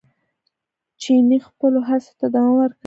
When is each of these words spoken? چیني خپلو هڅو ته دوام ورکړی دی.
چیني 1.01 1.37
خپلو 1.47 1.79
هڅو 1.87 2.11
ته 2.19 2.25
دوام 2.33 2.51
ورکړی 2.55 2.77
دی. 2.77 2.79